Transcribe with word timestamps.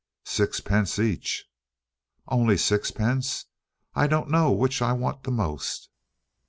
"Sixpence 0.25 0.97
each." 0.97 1.45
"Only 2.27 2.57
sixpence! 2.57 3.45
I 3.93 4.07
don't 4.07 4.31
know 4.31 4.51
which 4.51 4.81
I 4.81 4.93
want 4.93 5.21
the 5.25 5.31
most." 5.31 5.89